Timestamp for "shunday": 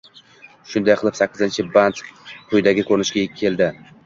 0.69-0.97